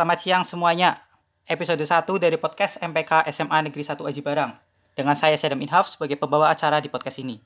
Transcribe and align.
Selamat 0.00 0.16
siang 0.24 0.48
semuanya. 0.48 0.96
Episode 1.44 1.84
1 1.84 2.08
dari 2.16 2.40
podcast 2.40 2.80
MPK 2.80 3.20
SMA 3.36 3.68
Negeri 3.68 3.84
1 3.84 4.00
Aji 4.00 4.24
Barang. 4.24 4.56
Dengan 4.96 5.12
saya 5.12 5.36
Sedam 5.36 5.60
Inhaf 5.60 5.92
sebagai 5.92 6.16
pembawa 6.16 6.48
acara 6.48 6.80
di 6.80 6.88
podcast 6.88 7.20
ini. 7.20 7.36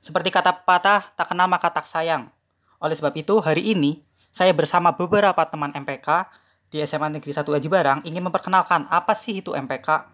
Seperti 0.00 0.32
kata 0.32 0.64
patah, 0.64 1.12
tak 1.12 1.28
kenal 1.28 1.52
maka 1.52 1.68
tak 1.68 1.84
sayang. 1.84 2.32
Oleh 2.80 2.96
sebab 2.96 3.12
itu, 3.12 3.44
hari 3.44 3.76
ini 3.76 4.00
saya 4.32 4.56
bersama 4.56 4.88
beberapa 4.88 5.44
teman 5.44 5.76
MPK 5.76 6.32
di 6.72 6.80
SMA 6.88 7.12
Negeri 7.12 7.36
1 7.36 7.44
Aji 7.44 7.68
Barang 7.68 8.00
ingin 8.08 8.24
memperkenalkan 8.24 8.88
apa 8.88 9.12
sih 9.12 9.44
itu 9.44 9.52
MPK. 9.52 10.08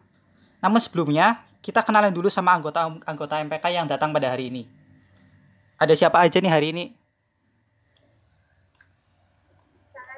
Namun 0.66 0.82
sebelumnya, 0.82 1.46
kita 1.62 1.86
kenalan 1.86 2.10
dulu 2.10 2.26
sama 2.26 2.58
anggota 2.58 2.90
anggota 3.06 3.38
MPK 3.38 3.70
yang 3.70 3.86
datang 3.86 4.10
pada 4.10 4.34
hari 4.34 4.50
ini. 4.50 4.66
Ada 5.78 5.94
siapa 5.94 6.18
aja 6.26 6.42
nih 6.42 6.50
hari 6.50 6.74
ini? 6.74 6.98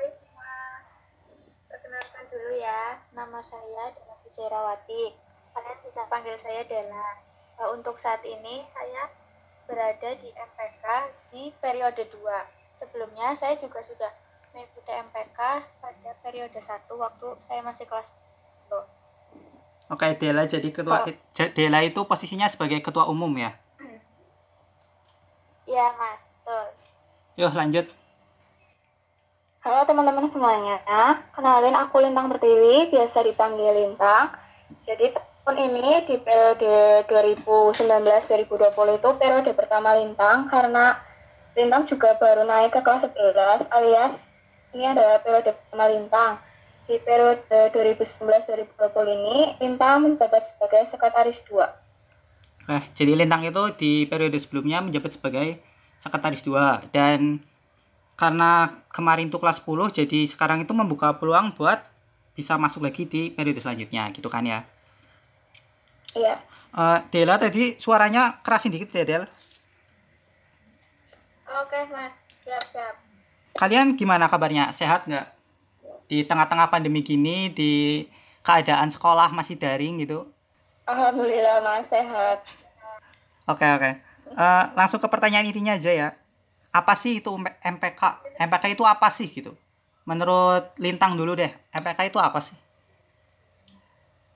Hai 0.00 0.08
semua, 0.16 0.48
perkenalkan 1.68 2.24
dulu 2.32 2.56
ya, 2.56 2.80
nama 3.20 3.36
saya 3.44 3.92
Dela 3.92 4.16
Pujarawati. 4.24 5.12
Kalian 5.52 5.78
bisa 5.84 6.02
panggil 6.08 6.36
saya 6.40 6.64
Dela. 6.64 7.20
Eh, 7.60 7.68
Untuk 7.68 8.00
saat 8.00 8.24
ini 8.24 8.64
saya 8.72 9.12
berada 9.68 10.08
di 10.16 10.32
MPK 10.32 10.84
di 11.28 11.52
periode 11.60 12.08
2. 12.08 12.16
Sebelumnya 12.80 13.36
saya 13.36 13.60
juga 13.60 13.84
sudah 13.84 14.08
mengikuti 14.56 14.88
MPK 14.88 15.38
pada 15.84 16.10
periode 16.24 16.56
1 16.56 16.88
waktu 16.96 17.28
saya 17.44 17.60
masih 17.60 17.84
kelas 17.84 18.08
10. 18.72 18.88
Oke, 19.92 20.06
Dela 20.16 20.48
jadi 20.48 20.68
ketua 20.72 21.04
Oh. 21.04 21.12
Dela 21.52 21.84
itu 21.84 22.00
posisinya 22.08 22.48
sebagai 22.48 22.80
ketua 22.80 23.04
umum 23.04 23.36
ya. 23.36 23.52
Iya 25.70 25.86
mas, 25.94 26.18
betul. 26.40 26.66
Yuk 27.38 27.52
lanjut. 27.54 27.86
Halo 29.60 29.84
teman-teman 29.84 30.24
semuanya, 30.32 30.80
kenalin 31.36 31.76
aku 31.76 32.00
Lintang 32.00 32.32
Pertiwi, 32.32 32.88
biasa 32.88 33.20
dipanggil 33.20 33.68
Lintang. 33.76 34.32
Jadi 34.80 35.12
tahun 35.12 35.68
ini 35.68 36.00
di 36.08 36.16
periode 36.16 37.04
2019-2020 37.04 38.40
itu 38.96 39.08
periode 39.20 39.52
pertama 39.52 39.92
Lintang 40.00 40.48
karena 40.48 40.96
Lintang 41.52 41.84
juga 41.84 42.08
baru 42.16 42.48
naik 42.48 42.72
ke 42.72 42.80
kelas 42.80 43.04
11 43.12 43.68
alias 43.68 44.32
ini 44.72 44.96
adalah 44.96 45.20
periode 45.20 45.52
pertama 45.52 45.92
Lintang. 45.92 46.40
Di 46.88 46.96
periode 47.04 47.60
2019-2020 47.76 48.80
ini 49.12 49.60
Lintang 49.60 50.08
menjabat 50.08 50.56
sebagai 50.56 50.88
sekretaris 50.88 51.36
2. 51.52 51.60
Oke, 52.64 52.78
jadi 52.96 53.12
Lintang 53.12 53.44
itu 53.44 53.62
di 53.76 54.08
periode 54.08 54.40
sebelumnya 54.40 54.80
menjabat 54.80 55.20
sebagai 55.20 55.60
sekretaris 56.00 56.40
2 56.48 56.96
dan 56.96 57.44
karena 58.20 58.84
kemarin 58.92 59.32
itu 59.32 59.40
kelas 59.40 59.64
10 59.64 59.96
jadi 59.96 60.20
sekarang 60.28 60.68
itu 60.68 60.76
membuka 60.76 61.16
peluang 61.16 61.56
buat 61.56 61.80
bisa 62.36 62.60
masuk 62.60 62.84
lagi 62.84 63.08
di 63.08 63.32
periode 63.32 63.64
selanjutnya 63.64 64.12
gitu 64.12 64.28
kan 64.28 64.44
ya. 64.44 64.60
Iya. 66.12 66.36
Eh, 66.76 66.98
Dela 67.08 67.40
tadi 67.40 67.80
suaranya 67.80 68.44
kerasin 68.44 68.76
dikit 68.76 68.92
ya 68.92 69.08
Del. 69.08 69.24
Oke 71.48 71.80
mas, 71.88 72.12
siap-siap. 72.44 72.94
Kalian 73.56 73.96
gimana 73.96 74.28
kabarnya? 74.28 74.68
Sehat 74.76 75.08
nggak? 75.08 75.26
Di 76.06 76.28
tengah-tengah 76.28 76.68
pandemi 76.68 77.00
gini, 77.00 77.50
di 77.50 78.04
keadaan 78.44 78.92
sekolah 78.92 79.32
masih 79.32 79.56
daring 79.56 80.04
gitu? 80.04 80.28
Alhamdulillah 80.86 81.64
mas, 81.64 81.88
sehat. 81.88 82.38
Oke 83.48 83.64
oke. 83.64 83.90
Eh, 84.30 84.64
langsung 84.76 85.00
ke 85.00 85.08
pertanyaan 85.08 85.48
intinya 85.48 85.74
aja 85.74 85.90
ya. 85.90 86.19
Apa 86.70 86.94
sih 86.94 87.18
itu 87.18 87.30
MPK? 87.62 88.02
MPK 88.38 88.64
itu 88.78 88.84
apa 88.86 89.10
sih 89.10 89.26
gitu? 89.26 89.52
Menurut 90.06 90.70
Lintang 90.78 91.18
dulu 91.18 91.34
deh, 91.34 91.50
MPK 91.74 92.14
itu 92.14 92.18
apa 92.22 92.38
sih? 92.38 92.54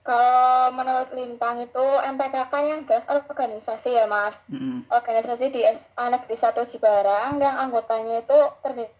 Kalau 0.05 0.69
menurut 0.77 1.09
Lintang 1.17 1.65
itu 1.65 1.87
MPKK 2.05 2.53
yang 2.61 2.84
jelas 2.84 3.09
organisasi 3.09 3.89
ya 3.89 4.05
mas 4.05 4.37
Mm-mm. 4.53 4.84
Organisasi 4.93 5.49
di 5.49 5.65
SMA 5.65 6.05
Negeri 6.12 6.37
1 6.37 6.53
Cibarang 6.69 7.41
yang 7.41 7.56
anggotanya 7.56 8.21
itu 8.21 8.39
terdiri 8.61 8.93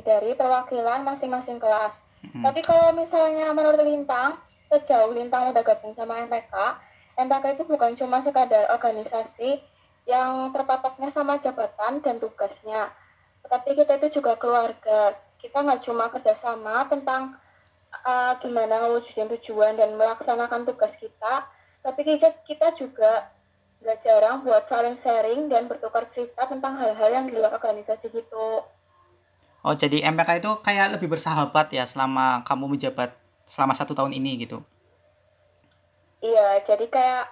dari 0.00 0.32
perwakilan 0.32 1.04
masing-masing 1.04 1.60
kelas 1.60 2.00
Mm-mm. 2.24 2.40
Tapi 2.40 2.64
kalau 2.64 2.88
misalnya 2.96 3.52
menurut 3.52 3.84
Lintang, 3.84 4.40
sejauh 4.72 5.12
Lintang 5.12 5.52
udah 5.52 5.60
gabung 5.60 5.92
sama 5.92 6.24
MPK 6.24 6.56
MPK 7.16 7.44
itu 7.60 7.64
bukan 7.68 7.92
cuma 7.96 8.20
sekadar 8.20 8.64
organisasi 8.76 9.60
yang 10.06 10.54
terpatoknya 10.54 11.10
sama 11.10 11.36
jabatan 11.42 11.98
dan 12.00 12.16
tugasnya. 12.22 12.94
Tetapi 13.42 13.70
kita 13.74 13.92
itu 14.00 14.22
juga 14.22 14.38
keluarga. 14.38 15.14
Kita 15.36 15.62
nggak 15.62 15.82
cuma 15.86 16.08
kerjasama 16.10 16.86
tentang 16.86 17.34
uh, 18.06 18.32
gimana 18.38 18.82
mewujudkan 18.86 19.30
tujuan 19.38 19.74
dan 19.78 19.94
melaksanakan 19.98 20.66
tugas 20.66 20.94
kita 20.98 21.46
tapi 21.86 22.02
kita, 22.02 22.28
kita 22.42 22.74
juga 22.74 23.30
nggak 23.78 23.98
jarang 24.02 24.42
buat 24.42 24.66
saling 24.66 24.98
sharing 24.98 25.46
dan 25.46 25.70
bertukar 25.70 26.02
cerita 26.10 26.50
tentang 26.50 26.74
hal-hal 26.74 27.10
yang 27.14 27.30
di 27.30 27.38
luar 27.38 27.54
organisasi 27.54 28.10
gitu. 28.10 28.66
Oh 29.62 29.74
jadi 29.78 30.02
MPK 30.10 30.42
itu 30.42 30.50
kayak 30.66 30.98
lebih 30.98 31.14
bersahabat 31.14 31.70
ya 31.70 31.86
selama 31.86 32.42
kamu 32.42 32.74
menjabat 32.74 33.14
selama 33.46 33.78
satu 33.78 33.94
tahun 33.94 34.18
ini 34.18 34.42
gitu. 34.42 34.58
iya 36.24 36.58
jadi 36.66 36.90
kayak 36.90 37.24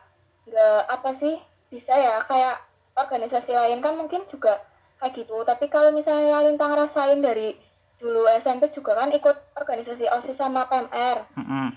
nggak 0.46 0.80
apa 0.86 1.10
sih 1.18 1.34
bisa 1.74 1.90
ya 1.90 2.22
kayak 2.22 2.62
organisasi 2.94 3.50
lain 3.50 3.82
kan 3.82 3.98
mungkin 3.98 4.22
juga 4.30 4.62
kayak 5.02 5.18
gitu 5.18 5.34
tapi 5.42 5.66
kalau 5.66 5.90
misalnya 5.90 6.38
Lintang 6.46 6.78
rasain 6.78 7.18
dari 7.18 7.58
dulu 7.98 8.22
SMP 8.38 8.70
juga 8.70 8.94
kan 8.94 9.10
ikut 9.10 9.58
organisasi 9.58 10.06
OSIS 10.06 10.38
sama 10.38 10.70
PMR 10.70 11.26
Mm-mm. 11.34 11.74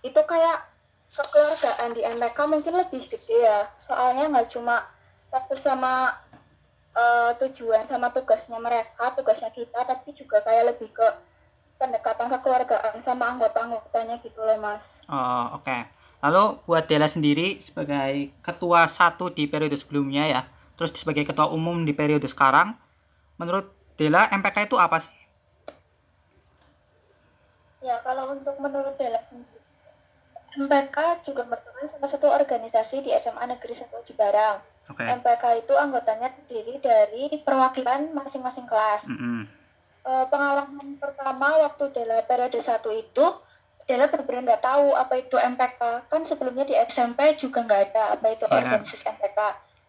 itu 0.00 0.20
kayak 0.24 0.64
kekeluargaan 1.12 1.92
di 1.92 2.00
MPK 2.00 2.38
mungkin 2.48 2.72
lebih 2.80 3.04
gede 3.04 3.36
ya 3.36 3.68
soalnya 3.84 4.32
nggak 4.32 4.48
cuma 4.48 4.80
fokus 5.28 5.60
sama 5.60 6.16
eh, 6.96 7.30
tujuan 7.44 7.84
sama 7.84 8.08
tugasnya 8.08 8.56
mereka 8.56 9.12
tugasnya 9.12 9.52
kita 9.52 9.84
tapi 9.84 10.16
juga 10.16 10.40
kayak 10.40 10.72
lebih 10.72 10.88
ke 10.88 11.08
pendekatan 11.76 12.32
kekeluargaan 12.38 13.02
sama 13.04 13.34
anggota-anggotanya 13.36 14.16
gitu 14.24 14.40
loh 14.40 14.56
mas 14.62 15.04
Oh 15.10 15.58
oke. 15.60 15.76
Lalu 16.24 16.64
buat 16.64 16.88
Dela 16.88 17.04
sendiri 17.04 17.60
sebagai 17.60 18.32
ketua 18.40 18.88
satu 18.88 19.28
di 19.28 19.44
periode 19.44 19.76
sebelumnya 19.76 20.24
ya, 20.24 20.42
terus 20.80 20.96
sebagai 20.96 21.28
ketua 21.28 21.52
umum 21.52 21.84
di 21.84 21.92
periode 21.92 22.24
sekarang, 22.24 22.72
menurut 23.36 23.68
Dela 24.00 24.32
MPK 24.32 24.72
itu 24.72 24.80
apa 24.80 25.04
sih? 25.04 25.24
ya 27.84 28.00
kalau 28.00 28.32
untuk 28.32 28.56
menurut 28.56 28.96
Dela 28.96 29.20
sendiri 29.28 29.60
MPK 30.54 30.96
juga 31.28 31.42
merupakan 31.44 31.84
salah 31.84 32.08
satu 32.08 32.26
organisasi 32.32 33.04
di 33.04 33.10
SMA 33.12 33.44
Negeri 33.44 33.76
1 33.76 33.92
Cibarang 34.08 34.56
Oke. 34.88 35.04
MPK 35.04 35.44
itu 35.60 35.74
anggotanya 35.76 36.32
terdiri 36.32 36.80
dari 36.80 37.28
perwakilan 37.44 38.16
masing-masing 38.16 38.64
kelas 38.64 39.04
Mm-mm. 39.04 39.44
Eh, 40.04 40.26
pengalaman 40.28 41.00
pertama 41.00 41.48
waktu 41.64 41.84
Dela 41.92 42.20
periode 42.28 42.60
1 42.60 42.76
itu 42.92 43.26
Dela 43.84 44.08
benar-benar 44.08 44.42
nggak 44.48 44.64
tahu 44.64 44.96
apa 44.96 45.14
itu 45.20 45.36
MPK 45.36 45.80
kan 46.08 46.22
sebelumnya 46.24 46.64
di 46.64 46.72
SMP 46.72 47.36
juga 47.36 47.60
nggak 47.62 47.80
ada 47.92 48.02
apa 48.16 48.26
itu 48.32 48.44
Iya. 48.48 48.56
organisasi 48.64 49.04
MPK 49.04 49.38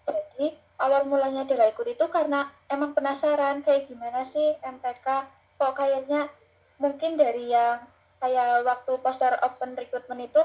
jadi 0.06 0.45
awal 0.83 1.07
mulanya 1.07 1.47
Dela 1.47 1.66
ikut 1.72 1.88
itu 1.88 2.06
karena 2.11 2.51
emang 2.67 2.91
penasaran 2.91 3.63
kayak 3.63 3.88
gimana 3.88 4.28
sih 4.28 4.59
MPK 4.59 5.07
kok 5.56 5.73
kayaknya 5.73 6.28
mungkin 6.75 7.16
dari 7.16 7.47
yang 7.47 7.79
kayak 8.19 8.67
waktu 8.67 8.91
poster 9.00 9.31
open 9.39 9.79
recruitment 9.79 10.27
itu 10.27 10.41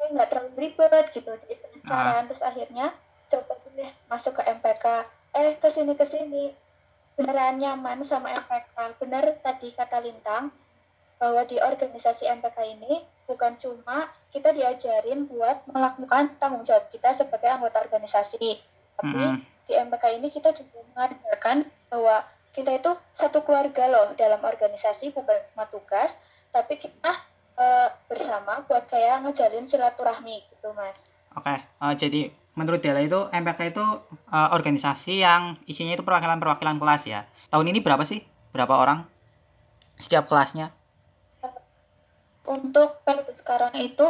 nggak 0.00 0.28
terlalu 0.32 0.50
ribet 0.56 1.06
gitu. 1.12 1.28
Jadi 1.28 1.54
penasaran. 1.60 2.24
Terus 2.30 2.42
akhirnya 2.42 2.86
coba 3.30 3.54
deh 3.70 3.92
masuk 4.10 4.32
ke 4.38 4.42
MPK 4.48 4.86
eh 5.30 5.54
ke 5.54 5.68
sini 5.70 5.94
ke 5.94 6.02
sini 6.02 6.50
beneran 7.14 7.62
nyaman 7.62 8.02
sama 8.02 8.34
MPK 8.34 8.98
bener 8.98 9.38
tadi 9.38 9.70
kata 9.70 10.02
Lintang 10.02 10.50
bahwa 11.20 11.44
di 11.44 11.60
organisasi 11.60 12.24
MPK 12.40 12.80
ini 12.80 13.04
bukan 13.28 13.52
cuma 13.60 14.08
kita 14.32 14.56
diajarin 14.56 15.28
buat 15.28 15.68
melakukan 15.68 16.34
tanggung 16.40 16.64
jawab 16.64 16.88
kita 16.88 17.12
sebagai 17.12 17.52
anggota 17.52 17.84
organisasi 17.84 18.56
tapi 18.96 19.20
Mm-mm. 19.20 19.44
di 19.68 19.72
MPK 19.76 20.04
ini 20.16 20.32
kita 20.32 20.50
juga 20.56 20.80
mengajarkan 20.96 21.68
bahwa 21.92 22.24
kita 22.56 22.72
itu 22.72 22.90
satu 23.14 23.44
keluarga 23.44 23.86
loh 23.92 24.16
dalam 24.16 24.40
organisasi 24.40 25.12
bukan 25.12 25.36
cuma 25.52 25.68
tugas 25.68 26.16
tapi 26.50 26.80
kita 26.80 27.12
eh, 27.60 27.88
bersama 28.08 28.64
buat 28.64 28.88
kayak 28.88 29.20
ngejalin 29.28 29.68
silaturahmi 29.68 30.40
gitu 30.50 30.72
mas 30.72 30.96
Oke. 31.38 31.54
Eh, 31.54 31.94
jadi 31.94 32.20
menurut 32.58 32.82
Dela 32.82 32.98
itu 32.98 33.30
MPK 33.30 33.60
itu 33.70 33.84
eh, 34.10 34.48
organisasi 34.50 35.22
yang 35.22 35.54
isinya 35.70 35.94
itu 35.94 36.02
perwakilan-perwakilan 36.02 36.76
kelas 36.82 37.02
ya. 37.06 37.20
Tahun 37.54 37.66
ini 37.66 37.78
berapa 37.78 38.02
sih? 38.02 38.26
Berapa 38.50 38.74
orang? 38.74 39.06
Setiap 40.00 40.26
kelasnya? 40.26 40.74
Untuk 42.50 42.98
periode 43.06 43.30
sekarang 43.38 43.70
itu 43.78 44.08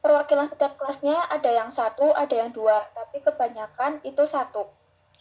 perwakilan 0.00 0.48
setiap 0.48 0.80
kelasnya 0.80 1.20
ada 1.28 1.50
yang 1.52 1.68
satu 1.68 2.16
ada 2.16 2.32
yang 2.32 2.48
dua 2.48 2.88
tapi 2.96 3.20
kebanyakan 3.20 4.00
itu 4.08 4.24
satu 4.24 4.78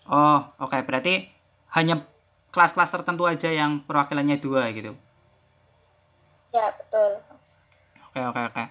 Oh, 0.08 0.40
oke. 0.64 0.80
Berarti 0.88 1.28
hanya 1.76 2.08
kelas-kelas 2.56 2.96
tertentu 2.96 3.28
aja 3.28 3.52
yang 3.52 3.84
perwakilannya 3.84 4.40
dua 4.40 4.72
gitu. 4.72 4.96
Ya, 6.56 6.72
betul. 6.72 7.12
Oke 8.08 8.20
oke 8.24 8.42
oke. 8.50 8.64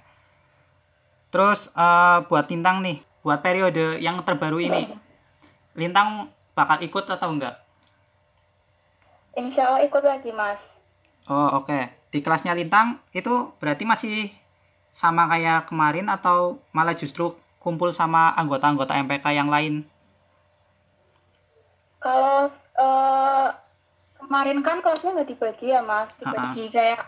Terus 1.28 1.68
eh, 1.76 2.18
buat 2.24 2.48
Lintang 2.48 2.80
nih, 2.80 3.04
buat 3.20 3.44
periode 3.44 4.00
yang 4.00 4.16
terbaru 4.24 4.58
ini, 4.64 4.88
Lintang 5.76 6.32
bakal 6.56 6.80
ikut 6.80 7.04
atau 7.04 7.28
enggak? 7.36 7.60
Insya 9.36 9.68
Allah 9.68 9.84
ikut 9.84 10.00
lagi, 10.00 10.32
Mas. 10.32 10.80
Oh 11.28 11.60
oke. 11.60 11.95
Di 12.10 12.22
kelasnya 12.22 12.54
Lintang 12.54 13.02
itu 13.10 13.52
berarti 13.58 13.84
masih 13.84 14.30
sama 14.96 15.28
kayak 15.28 15.68
kemarin 15.68 16.08
atau 16.08 16.56
malah 16.72 16.96
justru 16.96 17.36
kumpul 17.60 17.92
sama 17.92 18.32
anggota-anggota 18.38 18.96
MPK 18.96 19.26
yang 19.36 19.50
lain? 19.52 19.84
Kalau 22.00 22.48
eh, 22.78 23.48
kemarin 24.22 24.62
kan 24.62 24.78
kelasnya 24.80 25.18
nggak 25.18 25.28
dibagi 25.28 25.66
ya, 25.74 25.82
Mas. 25.82 26.14
Dibagi 26.16 26.70
kayak 26.70 27.02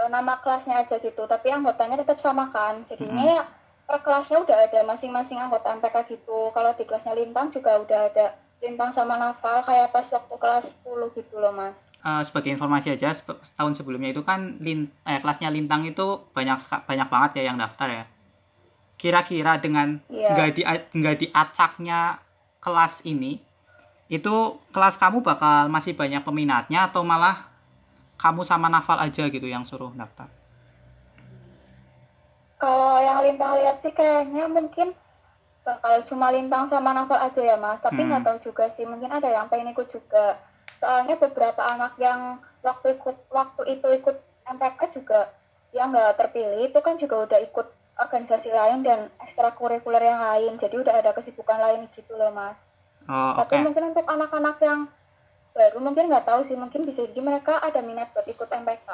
eh, 0.00 0.08
nama 0.08 0.40
kelasnya 0.40 0.80
aja 0.82 0.96
gitu, 0.96 1.22
tapi 1.28 1.52
anggotanya 1.52 2.00
tetap 2.00 2.18
sama 2.18 2.48
kan. 2.48 2.80
Jadinya 2.88 3.24
ya 3.24 3.42
per 3.84 4.00
kelasnya 4.06 4.40
udah 4.40 4.58
ada 4.70 4.80
masing-masing 4.86 5.38
anggota 5.38 5.76
MPK 5.76 5.96
gitu. 6.16 6.48
Kalau 6.50 6.70
di 6.74 6.84
kelasnya 6.88 7.14
Lintang 7.14 7.52
juga 7.52 7.76
udah 7.78 8.00
ada 8.08 8.26
Lintang 8.64 8.90
sama 8.96 9.20
Naval 9.20 9.64
kayak 9.68 9.92
pas 9.92 10.06
waktu 10.08 10.34
kelas 10.36 10.64
10 10.84 11.16
gitu 11.16 11.34
loh, 11.36 11.52
Mas. 11.52 11.89
Eh, 12.00 12.22
sebagai 12.24 12.48
informasi 12.48 12.96
aja, 12.96 13.12
tahun 13.60 13.76
sebelumnya 13.76 14.08
itu 14.08 14.24
kan 14.24 14.56
lin, 14.64 14.88
eh, 15.04 15.20
kelasnya 15.20 15.52
Lintang 15.52 15.84
itu 15.84 16.24
banyak 16.32 16.56
banyak 16.88 17.08
banget 17.12 17.30
ya 17.36 17.52
yang 17.52 17.60
daftar 17.60 17.92
ya. 17.92 18.04
Kira-kira 18.96 19.60
dengan 19.60 20.00
Iya. 20.08 20.32
nggak 20.32 20.48
di 20.56 20.62
nggak 20.96 21.16
diacaknya 21.20 22.24
kelas 22.64 23.04
ini, 23.04 23.44
itu 24.08 24.34
kelas 24.72 24.96
kamu 24.96 25.20
bakal 25.20 25.68
masih 25.68 25.92
banyak 25.92 26.24
peminatnya 26.24 26.88
atau 26.88 27.04
malah 27.04 27.52
kamu 28.16 28.48
sama 28.48 28.72
Naval 28.72 29.04
aja 29.04 29.28
gitu 29.28 29.44
yang 29.44 29.68
suruh 29.68 29.92
daftar? 29.92 30.32
Kalau 32.56 32.96
yang 32.96 33.20
Lintang 33.24 33.60
lihat 33.60 33.76
sih 33.84 33.92
kayaknya 33.92 34.48
mungkin 34.48 34.96
bakal 35.68 36.00
cuma 36.08 36.32
Lintang 36.32 36.64
sama 36.72 36.96
Naval 36.96 37.28
aja 37.28 37.40
ya 37.44 37.56
mas. 37.60 37.76
Tapi 37.84 38.00
Hmm. 38.00 38.08
nggak 38.08 38.24
tahu 38.24 38.52
juga 38.52 38.64
sih. 38.72 38.88
Mungkin 38.88 39.12
ada 39.12 39.28
yang 39.28 39.52
pengen 39.52 39.76
ikut 39.76 39.84
juga. 39.92 40.48
Soalnya 40.80 41.20
beberapa 41.20 41.60
anak 41.60 42.00
yang 42.00 42.40
waktu 42.64 42.96
ikut 42.96 43.16
waktu 43.28 43.62
itu 43.68 43.88
ikut 44.00 44.16
MPK 44.48 44.80
juga 44.96 45.28
yang 45.76 45.92
nggak 45.92 46.16
terpilih 46.16 46.72
itu 46.72 46.78
kan 46.80 46.96
juga 46.96 47.28
udah 47.28 47.38
ikut 47.44 47.66
organisasi 48.00 48.48
lain 48.48 48.80
dan 48.80 49.12
ekstrakurikuler 49.20 50.00
yang 50.00 50.16
lain. 50.16 50.56
Jadi 50.56 50.80
udah 50.80 50.94
ada 50.96 51.12
kesibukan 51.12 51.60
lain 51.60 51.84
gitu 51.92 52.16
loh 52.16 52.32
mas. 52.32 52.56
Oh, 53.04 53.44
oke. 53.44 53.52
Tapi 53.52 53.60
mungkin 53.60 53.92
untuk 53.92 54.08
anak-anak 54.08 54.56
yang 54.64 54.88
baru 55.52 55.78
mungkin 55.84 56.08
nggak 56.08 56.24
tahu 56.24 56.40
sih. 56.48 56.56
Mungkin 56.56 56.88
bisa 56.88 57.04
jadi 57.04 57.20
mereka 57.20 57.60
ada 57.60 57.84
minat 57.84 58.08
buat 58.16 58.24
ikut 58.24 58.48
MPK. 58.48 58.88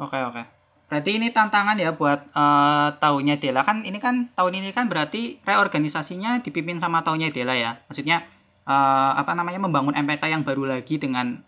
Oke, 0.00 0.18
oke. 0.24 0.42
Berarti 0.88 1.20
ini 1.20 1.28
tantangan 1.28 1.76
ya 1.76 1.92
buat 1.92 2.32
eh, 2.32 2.88
tahunnya 2.96 3.36
Dela 3.36 3.60
kan 3.60 3.84
ini 3.84 4.00
kan 4.00 4.32
tahun 4.32 4.64
ini 4.64 4.72
kan 4.72 4.88
berarti 4.88 5.36
reorganisasinya 5.44 6.40
dipimpin 6.40 6.80
sama 6.80 7.04
tahunnya 7.04 7.28
Dela 7.28 7.52
ya. 7.52 7.76
Maksudnya 7.92 8.24
eh, 8.68 9.12
apa 9.16 9.32
namanya 9.32 9.64
membangun 9.64 9.96
MPK 9.96 10.28
yang 10.28 10.44
baru 10.44 10.68
lagi 10.68 11.00
dengan 11.00 11.40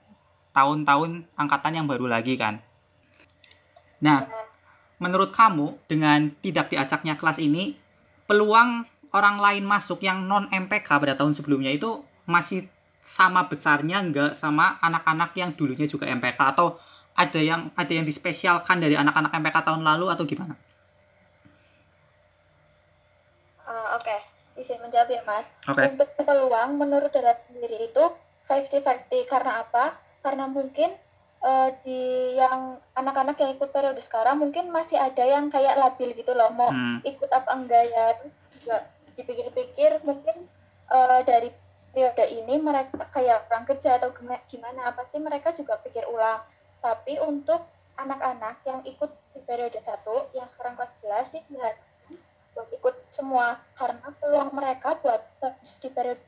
tahun-tahun 0.57 1.31
angkatan 1.37 1.73
yang 1.77 1.87
baru 1.87 2.11
lagi 2.11 2.35
kan. 2.35 2.59
Nah, 4.01 4.27
menurut 4.99 5.31
kamu 5.31 5.77
dengan 5.87 6.33
tidak 6.41 6.73
diacaknya 6.73 7.15
kelas 7.21 7.39
ini 7.39 7.77
peluang 8.25 8.89
orang 9.13 9.37
lain 9.39 9.65
masuk 9.67 10.03
yang 10.03 10.25
non 10.25 10.49
MPK 10.51 10.87
pada 10.87 11.15
tahun 11.15 11.37
sebelumnya 11.37 11.71
itu 11.71 12.03
masih 12.27 12.67
sama 13.01 13.49
besarnya 13.49 14.05
nggak 14.05 14.37
sama 14.37 14.77
anak-anak 14.85 15.33
yang 15.35 15.51
dulunya 15.57 15.89
juga 15.89 16.05
MPK 16.07 16.37
atau 16.57 16.77
ada 17.17 17.41
yang 17.41 17.73
ada 17.75 17.93
yang 17.93 18.07
dispesialkan 18.07 18.79
dari 18.79 18.95
anak-anak 18.95 19.33
MPK 19.35 19.57
tahun 19.67 19.83
lalu 19.83 20.07
atau 20.13 20.25
gimana? 20.29 20.55
Eh, 23.67 23.89
Oke, 23.97 24.17
izin 24.61 24.79
menjawab 24.79 25.09
ya 25.09 25.23
Mas. 25.23 25.47
Oke. 25.65 25.83
Untuk 25.87 26.09
peluang 26.15 26.77
menurut 26.77 27.09
Dara 27.09 27.35
sendiri 27.43 27.87
itu 27.87 28.05
50-50 28.47 28.85
karena 29.25 29.61
apa? 29.61 29.85
Karena 30.21 30.45
mungkin 30.47 30.93
eh, 31.41 31.69
di 31.81 32.01
yang 32.35 32.77
anak-anak 32.93 33.33
yang 33.35 33.51
ikut 33.51 33.71
periode 33.71 33.99
sekarang 33.99 34.37
mungkin 34.37 34.69
masih 34.69 34.95
ada 34.95 35.23
yang 35.23 35.49
kayak 35.49 35.73
labil 35.75 36.13
gitu 36.13 36.33
loh 36.33 36.53
mau 36.53 36.69
Hmm. 36.69 37.01
ikut 37.03 37.31
apa 37.31 37.51
enggak 37.51 37.85
ya 37.87 38.07
juga 38.53 38.77
dipikir-pikir 39.15 40.03
mungkin 40.03 40.45
eh, 40.87 41.21
dari 41.23 41.49
periode 41.89 42.25
ini 42.31 42.61
mereka 42.61 43.09
kayak 43.09 43.49
kurang 43.49 43.65
kerja 43.65 43.97
atau 43.97 44.13
gima- 44.13 44.45
gimana 44.47 44.93
pasti 44.93 45.17
mereka 45.17 45.51
juga 45.51 45.75
pikir 45.77 46.05
ulang 46.05 46.45
tapi 46.79 47.17
untuk 47.19 47.65
anak-anak 47.97 48.61
yang 48.63 48.81
ikut 48.85 49.09
di 49.31 49.41
periode 49.41 49.77
1 49.77 50.05
yang 50.33 50.47
sekarang 50.47 50.77
kelas 50.77 50.93
11 51.01 51.33
sih 51.33 51.43
buat 52.51 52.69
ikut 52.71 52.90
semua. 53.21 53.61
Karena 53.77 54.09
peluang 54.17 54.51
mereka 54.57 54.97
buat 55.05 55.21
di 55.85 55.89
periode 55.93 56.25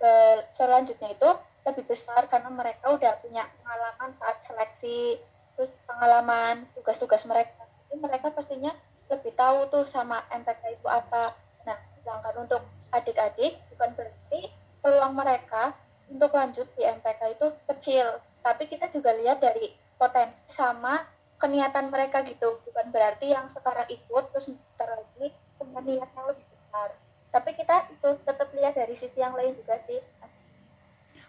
eh, 0.00 0.48
selanjutnya 0.56 1.12
itu 1.12 1.30
lebih 1.68 1.84
besar 1.84 2.24
karena 2.24 2.48
mereka 2.48 2.88
udah 2.88 3.20
punya 3.20 3.44
pengalaman 3.60 4.16
saat 4.16 4.36
seleksi 4.40 5.20
terus 5.54 5.76
pengalaman 5.84 6.64
tugas-tugas 6.72 7.28
mereka. 7.28 7.68
Jadi 7.86 8.00
mereka 8.00 8.32
pastinya 8.32 8.72
lebih 9.12 9.36
tahu 9.36 9.68
tuh 9.68 9.84
sama 9.84 10.24
MPK 10.32 10.80
itu 10.80 10.88
apa. 10.88 11.36
Nah 11.68 11.76
sedangkan 12.00 12.48
untuk 12.48 12.62
adik-adik 12.90 13.60
bukan 13.76 13.92
berarti 13.92 14.48
peluang 14.80 15.12
mereka 15.12 15.76
untuk 16.08 16.32
lanjut 16.32 16.64
di 16.72 16.82
MPK 16.88 17.36
itu 17.36 17.46
kecil. 17.68 18.06
Tapi 18.40 18.64
kita 18.64 18.88
juga 18.88 19.12
lihat 19.20 19.44
dari 19.44 19.68
potensi 20.00 20.40
sama 20.48 20.96
keniatan 21.36 21.92
mereka 21.92 22.24
gitu. 22.24 22.64
Bukan 22.64 22.88
berarti 22.88 23.36
yang 23.36 23.52
sekarang 23.52 23.84
ikut 23.92 24.24
terus 24.32 24.48
punya 24.48 25.36
niat 25.78 26.10
yang 26.10 26.26
lebih 26.26 26.46
besar 26.50 26.88
tapi 27.30 27.50
kita 27.54 27.76
itu 27.94 28.08
tetap 28.26 28.48
lihat 28.58 28.74
dari 28.74 28.94
sisi 28.98 29.18
yang 29.22 29.38
lain 29.38 29.54
juga 29.54 29.78
sih 29.86 30.02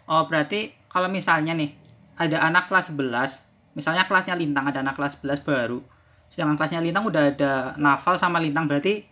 Oh, 0.10 0.28
berarti 0.28 0.76
kalau 0.90 1.08
misalnya 1.08 1.54
nih 1.56 1.72
ada 2.20 2.44
anak 2.44 2.68
kelas 2.68 2.92
11, 2.92 3.48
misalnya 3.78 4.04
kelasnya 4.04 4.36
Lintang 4.36 4.68
ada 4.68 4.84
anak 4.84 5.00
kelas 5.00 5.16
11 5.24 5.40
baru. 5.46 5.80
Sedangkan 6.28 6.60
kelasnya 6.60 6.84
Lintang 6.84 7.08
udah 7.08 7.32
ada 7.32 7.54
Naval 7.80 8.16
sama 8.20 8.44
Lintang 8.44 8.68
berarti 8.68 9.08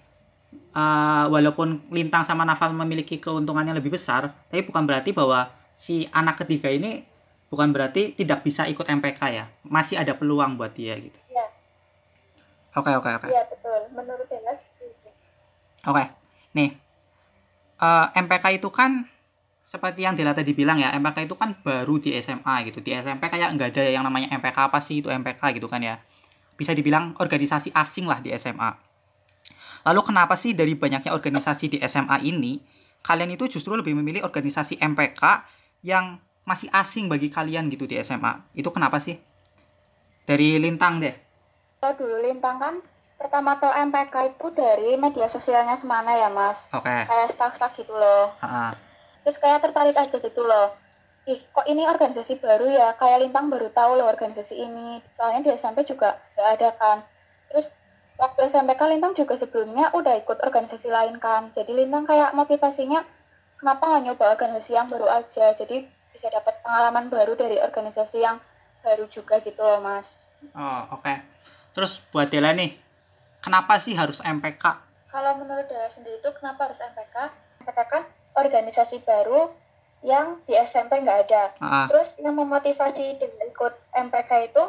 eh, 0.52 1.26
walaupun 1.32 1.88
Lintang 1.94 2.28
sama 2.28 2.44
Naval 2.44 2.76
memiliki 2.76 3.16
keuntungan 3.22 3.64
yang 3.64 3.80
lebih 3.80 3.96
besar, 3.96 4.34
tapi 4.52 4.66
bukan 4.66 4.84
berarti 4.84 5.16
bahwa 5.16 5.48
si 5.72 6.04
anak 6.12 6.44
ketiga 6.44 6.68
ini 6.68 7.08
bukan 7.48 7.72
berarti 7.72 8.14
tidak 8.20 8.44
bisa 8.44 8.68
ikut 8.68 8.84
MPK 8.84 9.22
ya. 9.32 9.46
Masih 9.64 9.96
ada 9.96 10.12
peluang 10.20 10.60
buat 10.60 10.76
dia 10.76 11.00
gitu. 11.00 11.16
Iya. 11.32 11.48
Oke, 12.76 12.92
oke, 12.94 13.10
oke. 13.24 13.28
iya 13.32 13.44
betul 13.50 13.82
menurut 13.98 14.30
saya 14.30 14.54
Oke, 15.88 16.04
nih 16.58 16.76
eh, 17.80 18.06
MPK 18.20 18.60
itu 18.60 18.68
kan 18.68 19.08
seperti 19.70 20.02
yang 20.02 20.18
Dela 20.18 20.34
tadi 20.34 20.58
bilang 20.58 20.82
ya, 20.82 20.90
MPK 20.98 21.30
itu 21.30 21.38
kan 21.38 21.54
baru 21.62 22.02
di 22.02 22.18
SMA 22.18 22.66
gitu. 22.66 22.82
Di 22.82 22.98
SMP 22.98 23.30
kayak 23.30 23.54
nggak 23.54 23.70
ada 23.78 23.84
yang 23.86 24.02
namanya 24.02 24.34
MPK 24.34 24.66
apa 24.66 24.82
sih 24.82 25.06
itu 25.06 25.14
MPK 25.14 25.62
gitu 25.62 25.70
kan 25.70 25.78
ya. 25.86 26.02
Bisa 26.58 26.74
dibilang 26.74 27.14
organisasi 27.22 27.70
asing 27.78 28.10
lah 28.10 28.18
di 28.18 28.34
SMA. 28.34 28.74
Lalu 29.86 30.02
kenapa 30.02 30.34
sih 30.34 30.58
dari 30.58 30.74
banyaknya 30.74 31.14
organisasi 31.14 31.66
di 31.70 31.78
SMA 31.86 32.18
ini, 32.26 32.58
kalian 33.06 33.30
itu 33.38 33.46
justru 33.46 33.78
lebih 33.78 33.94
memilih 33.94 34.26
organisasi 34.26 34.82
MPK 34.82 35.46
yang 35.86 36.18
masih 36.50 36.68
asing 36.74 37.06
bagi 37.06 37.30
kalian 37.30 37.70
gitu 37.70 37.86
di 37.86 38.02
SMA? 38.02 38.42
Itu 38.58 38.74
kenapa 38.74 38.98
sih? 38.98 39.22
Dari 40.26 40.58
Lintang 40.58 40.98
deh. 40.98 41.14
Kalau 41.78 41.94
dulu 41.94 42.26
Lintang 42.26 42.58
kan 42.58 42.76
pertama 43.20 43.60
tahu 43.60 43.76
MPK 43.92 44.16
itu 44.32 44.48
dari 44.56 44.96
media 44.96 45.28
sosialnya 45.28 45.76
Semana 45.76 46.16
ya 46.16 46.32
mas? 46.32 46.72
Oke. 46.72 46.88
kayak 46.88 47.36
staff-staff 47.36 47.76
gitu 47.76 47.92
loh. 47.92 48.32
Ha-ha. 48.40 48.72
terus 49.20 49.36
kayak 49.44 49.60
tertarik 49.60 49.94
aja 49.94 50.16
gitu 50.16 50.42
loh. 50.48 50.80
Ih 51.28 51.44
kok 51.52 51.68
ini 51.68 51.84
organisasi 51.84 52.40
baru 52.40 52.66
ya? 52.72 52.96
Kayak 52.96 53.28
Lintang 53.28 53.52
baru 53.52 53.68
tahu 53.76 54.00
loh 54.00 54.08
organisasi 54.08 54.56
ini. 54.56 55.04
Soalnya 55.14 55.44
di 55.44 55.52
SMP 55.60 55.84
juga 55.84 56.16
gak 56.40 56.48
ada 56.58 56.70
kan? 56.80 56.98
Terus 57.52 57.68
waktu 58.16 58.50
SMPK 58.50 58.82
Lintang 58.88 59.14
juga 59.14 59.36
sebelumnya 59.36 59.92
udah 59.92 60.16
ikut 60.16 60.40
organisasi 60.40 60.88
lain 60.88 61.20
kan? 61.20 61.52
Jadi 61.52 61.76
Lintang 61.76 62.08
kayak 62.08 62.32
motivasinya 62.32 63.04
kenapa 63.60 63.84
nggak 63.84 64.04
nyoba 64.08 64.26
organisasi 64.40 64.72
yang 64.72 64.88
baru 64.88 65.06
aja? 65.12 65.54
Jadi 65.60 65.84
bisa 66.16 66.32
dapat 66.32 66.64
pengalaman 66.64 67.12
baru 67.12 67.36
dari 67.36 67.60
organisasi 67.60 68.18
yang 68.24 68.40
baru 68.82 69.06
juga 69.12 69.44
gitu 69.44 69.60
loh 69.60 69.84
mas. 69.84 70.26
Oh, 70.56 70.96
oke. 70.96 71.14
Terus 71.76 72.00
buat 72.10 72.32
Dela 72.32 72.56
nih, 72.56 72.74
kenapa 73.40 73.78
sih 73.78 73.94
harus 73.94 74.20
MPK? 74.20 74.64
kalau 75.10 75.34
menurut 75.36 75.66
Dara 75.66 75.90
sendiri 75.90 76.18
itu 76.18 76.30
kenapa 76.38 76.70
harus 76.70 76.78
MPK 76.78 77.16
MPK 77.60 77.80
kan 77.84 78.04
organisasi 78.36 79.02
baru 79.02 79.50
yang 80.00 80.38
di 80.46 80.54
SMP 80.56 81.02
nggak 81.02 81.20
ada 81.26 81.44
Ah, 81.58 81.86
Terus 81.90 82.14
yang 82.18 82.32
memotivasi 82.34 83.18
dengan 83.18 83.46
ikut 83.46 83.74
MPK 83.92 84.32
itu 84.48 84.64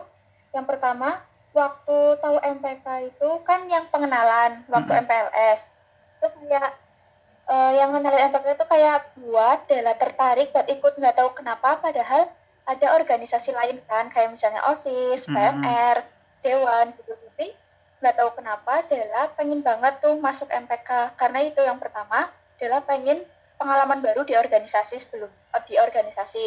yang 0.50 0.65
pertama 0.65 1.21
waktu 1.50 1.97
tahu 2.17 2.37
MPK 2.41 2.87
itu 3.07 3.31
kan 3.45 3.67
yang 3.67 3.85
pengenalan 3.89 4.65
waktu 4.67 4.91
Mm-mm. 4.91 5.05
MPLS 5.05 5.61
itu 6.17 6.27
kayak 6.33 6.71
eh, 7.47 7.73
yang 7.77 7.91
kenalin 7.91 8.33
MPK 8.33 8.47
itu 8.55 8.65
kayak 8.65 8.99
buat 9.21 9.59
Dela 9.67 9.95
tertarik 9.95 10.50
buat 10.50 10.67
ikut 10.67 10.93
nggak 10.97 11.15
tahu 11.15 11.31
kenapa 11.37 11.79
padahal 11.79 12.27
ada 12.65 12.87
organisasi 12.95 13.50
lain 13.50 13.77
kan 13.85 14.09
kayak 14.09 14.31
misalnya 14.31 14.62
OSIS. 14.65 15.27
PMR 15.27 15.97
dewan 16.41 16.97
gitu 16.97 17.12
tapi 17.12 17.53
nggak 18.00 18.16
tahu 18.16 18.30
kenapa 18.33 18.80
Dela 18.88 19.28
pengen 19.37 19.61
banget 19.61 20.00
tuh 20.00 20.16
masuk 20.16 20.49
MPK 20.49 21.14
karena 21.21 21.40
itu 21.45 21.61
yang 21.61 21.76
pertama 21.76 22.33
Dela 22.57 22.80
pengen 22.85 23.25
pengalaman 23.61 24.00
baru 24.00 24.25
di 24.25 24.33
organisasi 24.37 25.04
sebelum 25.04 25.28
eh, 25.28 25.62
di 25.69 25.76
organisasi. 25.76 26.47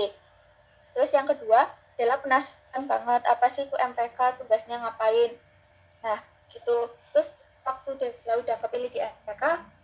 Terus 0.98 1.10
yang 1.13 1.29
kedua 1.29 1.69
Dela 1.93 2.17
penasaran 2.17 2.89
banget 2.89 3.22
apa 3.29 3.45
sih 3.53 3.69
itu 3.69 3.75
MPK 3.77 4.41
tugasnya 4.41 4.81
ngapain. 4.81 5.38
Nah 6.01 6.17
gitu. 6.50 6.89
Terus 7.13 7.29
waktu 7.62 7.89
Dela 8.01 8.33
udah 8.41 8.55
kepilih 8.65 8.89
di 8.89 9.00
MPK 9.01 9.43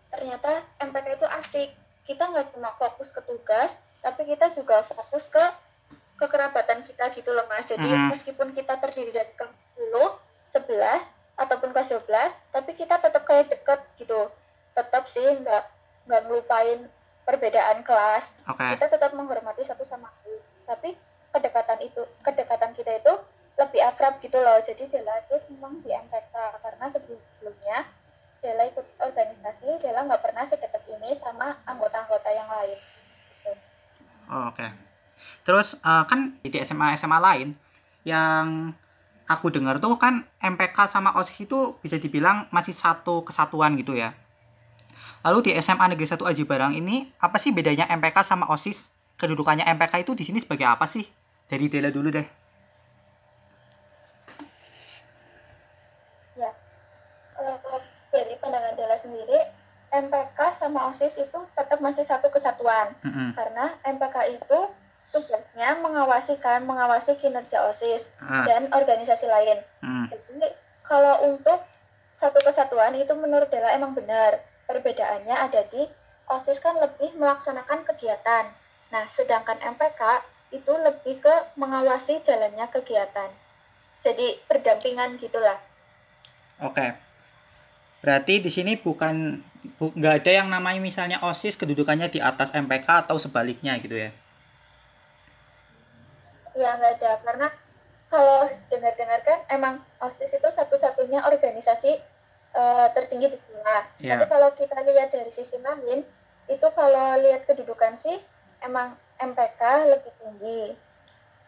ternyata 0.09 0.65
MPK 0.81 1.07
itu 1.21 1.27
asik. 1.29 1.69
Kita 2.09 2.33
nggak 2.33 2.49
cuma 2.57 2.73
fokus 2.81 3.13
ke 3.13 3.21
tugas 3.29 3.69
tapi 4.01 4.25
kita 4.25 4.49
juga 4.57 4.81
fokus 4.89 5.29
ke 5.29 5.43
kekerabatan 6.17 6.81
kita 6.81 7.13
gitu 7.13 7.29
loh 7.29 7.45
mas. 7.45 7.69
Jadi 7.69 7.85
Mhm. 7.85 8.09
meskipun 8.09 8.57
kita 8.57 8.73
terdiri 8.81 9.13
dari 9.13 9.31
kelas 9.37 9.53
10, 9.77 10.17
11 10.49 11.18
ataupun 11.39 11.71
kelas 11.71 11.87
12 11.87 12.03
tapi 12.51 12.71
kita 12.75 12.99
tetap 12.99 13.23
kayak 13.23 13.47
deket 13.47 13.79
gitu 13.95 14.27
tetap 14.75 15.07
sih 15.07 15.23
nggak 15.39 15.63
nggak 16.05 16.21
ngelupain 16.27 16.79
perbedaan 17.23 17.79
kelas 17.81 18.27
Oke. 18.51 18.65
kita 18.75 18.85
tetap 18.91 19.11
menghormati 19.15 19.63
satu 19.63 19.87
sama 19.87 20.11
lain 20.23 20.43
tapi 20.67 20.99
kedekatan 21.31 21.79
itu 21.85 22.01
kedekatan 22.19 22.71
kita 22.75 22.91
itu 22.99 23.13
lebih 23.59 23.81
akrab 23.83 24.19
gitu 24.23 24.39
loh 24.39 24.59
jadi 24.63 24.83
Dela 24.87 25.15
itu 25.23 25.35
memang 25.55 25.79
di 25.83 25.91
MPK 25.91 26.35
karena 26.63 26.85
sebelumnya 26.91 27.77
Dela 28.39 28.63
ikut 28.71 28.85
organisasi 29.03 29.67
Dela 29.83 30.07
nggak 30.07 30.23
pernah 30.23 30.43
sedekat 30.47 30.83
ini 30.87 31.11
sama 31.19 31.59
anggota-anggota 31.67 32.29
yang 32.31 32.47
lain 32.47 32.79
gitu. 33.35 33.51
Oh, 34.31 34.47
Oke. 34.47 34.67
Terus 35.43 35.75
eh, 35.75 36.03
kan 36.07 36.39
di 36.39 36.49
SMA 36.63 36.95
SMA 36.95 37.19
lain 37.19 37.49
yang 38.07 38.71
aku 39.29 39.53
dengar 39.53 39.77
tuh 39.77 39.93
kan 40.01 40.25
MPK 40.41 40.89
sama 40.89 41.13
OSIS 41.13 41.45
itu 41.45 41.77
bisa 41.85 42.01
dibilang 42.01 42.49
masih 42.49 42.73
satu 42.73 43.21
kesatuan 43.21 43.77
gitu 43.77 43.93
ya. 43.93 44.17
Lalu 45.21 45.51
di 45.51 45.51
SMA 45.61 45.85
Negeri 45.93 46.09
1 46.09 46.17
Aji 46.17 46.43
Barang 46.49 46.73
ini 46.73 47.13
apa 47.21 47.37
sih 47.37 47.53
bedanya 47.53 47.85
MPK 47.93 48.25
sama 48.25 48.49
OSIS? 48.49 48.89
Kedudukannya 49.21 49.67
MPK 49.77 50.01
itu 50.01 50.17
di 50.17 50.23
sini 50.25 50.41
sebagai 50.41 50.65
apa 50.65 50.89
sih? 50.89 51.05
Dari 51.45 51.69
Dela 51.69 51.93
dulu 51.93 52.09
deh. 52.09 52.27
ya 56.39 56.51
kalau 57.35 57.79
dari 58.15 58.33
pandangan 58.39 58.73
Dela 58.79 58.97
sendiri 58.99 59.39
MPK 59.89 60.39
sama 60.55 60.87
OSIS 60.93 61.17
itu 61.19 61.39
tetap 61.57 61.79
masih 61.81 62.05
satu 62.07 62.31
kesatuan 62.31 62.95
Mm-mm. 63.03 63.35
karena 63.35 63.75
MPK 63.83 64.39
itu 64.39 64.59
tugasnya 65.09 65.77
mengawasi 65.79 66.37
kan 66.37 66.61
mengawasi 66.63 67.17
kinerja 67.17 67.57
OSIS 67.65 68.05
Ah, 68.21 68.45
dan 68.45 68.69
organisasi 68.69 69.25
lain 69.25 69.57
mm. 69.81 70.05
Jadi 70.09 70.47
kalau 70.81 71.25
untuk 71.25 71.65
satu 72.19 72.39
kesatuan 72.41 72.93
itu 72.93 73.13
menurut 73.15 73.47
Dela 73.47 73.71
emang 73.71 73.95
benar. 73.95 74.43
Perbedaannya 74.67 75.33
ada 75.33 75.65
di 75.71 75.81
OSIS 76.27 76.59
kan 76.59 76.77
lebih 76.77 77.15
melaksanakan 77.15 77.87
kegiatan. 77.87 78.53
Nah, 78.89 79.05
sedangkan 79.09 79.57
MPK 79.57 80.01
itu 80.51 80.69
lebih 80.69 81.21
ke 81.21 81.35
mengawasi 81.55 82.21
jalannya 82.21 82.69
kegiatan. 82.69 83.29
Jadi 84.01 84.37
berdampingan 84.45 85.17
gitulah. 85.17 85.57
Oke. 86.61 86.93
Berarti 88.03 88.39
di 88.39 88.51
sini 88.51 88.75
bukan 88.75 89.41
bu- 89.77 89.93
nggak 89.95 90.23
ada 90.23 90.31
yang 90.43 90.47
namanya 90.51 90.79
misalnya 90.79 91.17
OSIS 91.23 91.55
kedudukannya 91.55 92.07
di 92.07 92.19
atas 92.19 92.51
MPK 92.51 93.07
atau 93.07 93.17
sebaliknya 93.17 93.79
gitu 93.79 93.95
ya. 93.95 94.11
Ya 96.59 96.75
nggak 96.75 96.99
ada 96.99 97.11
karena 97.23 97.47
kalau 98.11 98.51
dengar-dengar 98.67 99.21
kan 99.23 99.39
emang 99.47 99.79
OSIS 100.03 100.33
itu 100.35 100.49
satu-satunya 100.51 101.23
organisasi 101.23 101.91
eh, 102.51 102.87
tertinggi 102.91 103.31
di 103.31 103.37
dunia. 103.39 103.77
Iya. 104.01 104.11
Tapi 104.17 104.25
kalau 104.27 104.49
kita 104.57 104.75
lihat 104.83 105.09
dari 105.13 105.31
sisi 105.31 105.55
lain, 105.61 106.03
itu 106.49 106.67
kalau 106.75 107.15
lihat 107.21 107.47
kedudukan 107.47 107.95
sih 107.95 108.19
emang 108.65 108.97
MPK 109.21 109.61
lebih 109.87 110.11
tinggi. 110.19 110.63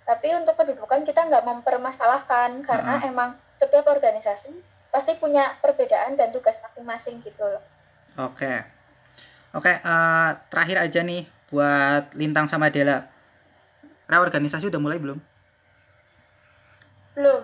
Tapi 0.08 0.27
untuk 0.38 0.56
kedudukan 0.56 1.03
kita 1.03 1.27
nggak 1.27 1.44
mempermasalahkan 1.44 2.63
karena 2.63 2.94
Mm-mm. 3.01 3.10
emang 3.12 3.30
setiap 3.58 3.86
organisasi 3.91 4.53
pasti 4.91 5.15
punya 5.18 5.56
perbedaan 5.63 6.15
dan 6.15 6.32
tugas 6.32 6.56
masing-masing 6.62 7.20
gitu 7.24 7.41
loh. 7.41 7.63
Oke. 8.20 8.63
Oke, 9.51 9.72
eh, 9.72 10.30
terakhir 10.48 10.77
aja 10.80 11.00
nih 11.03 11.27
buat 11.51 12.15
Lintang 12.15 12.48
sama 12.48 12.72
Dela. 12.72 13.11
Reorganisasi 14.12 14.68
udah 14.68 14.82
mulai 14.84 15.00
belum? 15.00 15.20
Belum. 17.15 17.44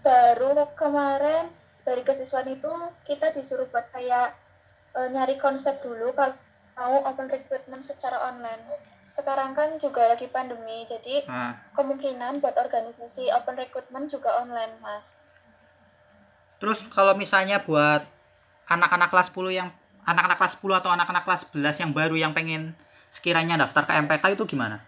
Baru 0.00 0.56
kemarin 0.72 1.52
dari 1.84 2.00
kesiswaan 2.00 2.48
itu 2.48 2.72
kita 3.04 3.30
disuruh 3.36 3.68
buat 3.68 3.92
kayak 3.92 4.32
eh, 4.96 5.08
nyari 5.12 5.36
konsep 5.36 5.84
dulu 5.84 6.16
kalau 6.16 6.34
mau 6.72 7.04
open 7.12 7.28
recruitment 7.28 7.84
secara 7.84 8.16
online. 8.32 8.64
Sekarang 9.12 9.52
kan 9.52 9.76
juga 9.76 10.08
lagi 10.08 10.24
pandemi, 10.32 10.88
jadi 10.88 11.28
Nah, 11.28 11.52
kemungkinan 11.76 12.40
buat 12.40 12.56
organisasi 12.56 13.28
open 13.28 13.60
recruitment 13.60 14.08
juga 14.08 14.40
online, 14.40 14.72
Mas. 14.80 15.04
terus 16.56 16.86
kalau 16.88 17.12
misalnya 17.18 17.58
buat 17.58 18.06
anak-anak 18.70 19.10
kelas 19.10 19.34
10 19.34 19.50
yang 19.50 19.68
anak-anak 20.06 20.38
kelas 20.38 20.54
10 20.62 20.78
atau 20.78 20.90
anak-anak 20.94 21.26
kelas 21.26 21.42
11 21.50 21.82
yang 21.82 21.90
baru 21.90 22.14
yang 22.14 22.32
pengen 22.32 22.78
sekiranya 23.10 23.58
daftar 23.58 23.82
ke 23.82 23.92
MPK 23.98 24.38
itu 24.38 24.46
gimana? 24.46 24.78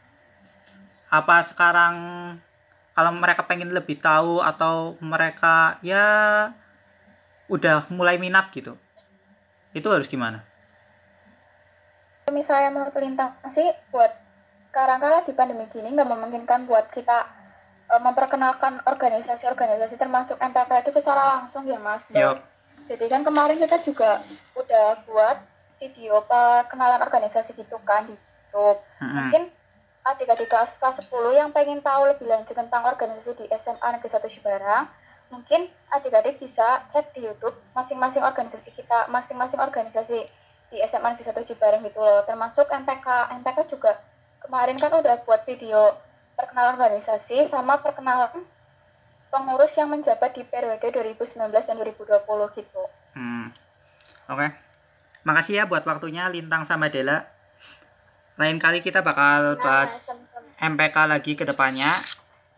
Apa 1.10 1.44
sekarang 1.44 1.94
kalau 2.94 3.10
mereka 3.14 3.42
pengen 3.44 3.74
lebih 3.74 3.98
tahu 3.98 4.38
atau 4.38 4.94
mereka 5.02 5.78
ya 5.82 6.04
udah 7.50 7.86
mulai 7.90 8.16
minat 8.16 8.48
gitu? 8.54 8.78
Itu 9.74 9.90
harus 9.90 10.06
gimana? 10.06 10.46
Misalnya 12.30 12.72
mau 12.72 12.88
terlintang 12.88 13.36
sih 13.52 13.68
buat 13.92 14.10
sekarang 14.72 14.98
kan 14.98 15.22
di 15.22 15.34
pandemi 15.38 15.70
gini 15.70 15.86
nggak 15.94 16.08
memungkinkan 16.08 16.66
buat 16.66 16.90
kita 16.90 17.18
eh, 17.94 18.00
memperkenalkan 18.02 18.82
organisasi-organisasi 18.88 19.94
termasuk 19.94 20.34
MPK 20.40 20.70
itu 20.82 20.90
secara 20.98 21.38
langsung 21.38 21.62
ya, 21.68 21.78
Mas. 21.78 22.02
Yup. 22.10 22.42
Jadi 22.84 23.04
kan 23.08 23.22
kemarin 23.22 23.56
kita 23.60 23.80
juga 23.80 24.20
udah 24.56 25.04
buat 25.08 25.36
video 25.80 26.20
perkenalan 26.24 27.00
organisasi 27.00 27.56
gitu 27.56 27.76
kan 27.84 28.08
di 28.08 28.16
YouTube. 28.54 28.78
Mm-mm. 29.02 29.14
Mungkin 29.14 29.42
adik-adik 30.04 30.52
kelas, 30.52 30.76
kelas 30.76 31.00
10 31.08 31.40
yang 31.40 31.48
pengen 31.50 31.80
tahu 31.80 32.04
lebih 32.12 32.28
lanjut 32.28 32.52
tentang 32.52 32.84
organisasi 32.84 33.32
di 33.40 33.44
SMA 33.56 33.88
Negeri 33.96 34.10
1 34.12 34.28
Cibarang, 34.28 34.84
mungkin 35.32 35.72
adik-adik 35.88 36.36
bisa 36.36 36.84
cek 36.92 37.16
di 37.16 37.24
YouTube 37.24 37.56
masing-masing 37.72 38.20
organisasi 38.20 38.70
kita, 38.76 39.08
masing-masing 39.08 39.56
organisasi 39.56 40.28
di 40.68 40.76
SMA 40.84 41.16
Negeri 41.16 41.24
1 41.32 41.48
Cibarang 41.48 41.80
gitu 41.80 41.98
loh. 41.98 42.20
Termasuk 42.28 42.68
MPK. 42.68 43.06
MPK 43.40 43.58
juga 43.72 43.96
kemarin 44.44 44.76
kan 44.76 44.92
udah 44.92 45.24
buat 45.24 45.40
video 45.48 45.80
perkenalan 46.36 46.76
organisasi 46.76 47.48
sama 47.48 47.80
perkenalan 47.80 48.44
pengurus 49.32 49.72
yang 49.74 49.90
menjabat 49.90 50.30
di 50.36 50.46
periode 50.46 50.84
2019 50.84 51.34
dan 51.50 51.74
2020 51.74 52.58
gitu. 52.60 52.82
Hmm. 53.16 53.50
Oke. 54.30 54.46
Makasih 55.24 55.58
ya 55.58 55.64
buat 55.64 55.82
waktunya 55.82 56.28
Lintang 56.28 56.68
sama 56.68 56.92
Dela. 56.92 57.33
Lain 58.34 58.58
kali 58.58 58.82
kita 58.82 59.00
bakal 59.00 59.54
Nah, 59.54 59.60
bahas. 59.60 60.18
MPK 60.54 60.96
lagi 61.06 61.32
ke 61.34 61.44
depannya. 61.44 61.90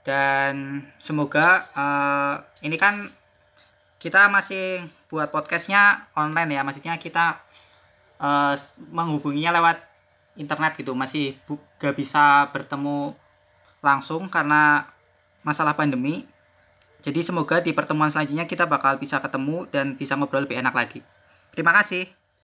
Dan 0.06 0.84
semoga 0.96 1.66
eh, 1.74 2.34
ini 2.62 2.78
kan 2.78 3.10
kita 3.98 4.30
masih 4.30 4.80
buat 5.08 5.28
podcastnya 5.28 6.06
online 6.14 6.54
ya. 6.54 6.62
Maksudnya 6.62 6.94
kita 6.96 7.42
s- 8.54 8.72
menghubunginya 8.78 9.52
lewat 9.52 9.82
internet 10.36 10.78
gitu. 10.78 10.94
Masih 10.94 11.36
bu- 11.44 11.60
gak 11.76 11.92
bisa 11.92 12.46
bertemu 12.54 13.12
langsung 13.82 14.30
karena 14.30 14.86
masalah 15.42 15.74
pandemi. 15.74 16.24
Jadi 17.02 17.22
semoga 17.22 17.62
di 17.62 17.70
pertemuan 17.70 18.10
selanjutnya 18.10 18.46
kita 18.46 18.66
bakal 18.66 18.98
bisa 18.98 19.20
ketemu 19.20 19.66
dan 19.70 19.94
bisa 19.94 20.14
ngobrol 20.14 20.42
lebih 20.42 20.58
enak 20.58 20.74
lagi. 20.74 21.00
Terima 21.54 21.70
kasih 21.72 22.06